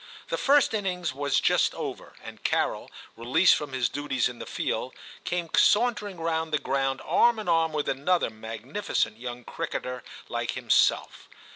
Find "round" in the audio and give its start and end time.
6.19-6.51